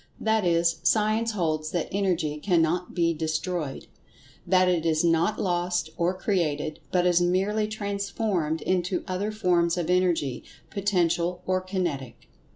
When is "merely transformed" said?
7.21-8.63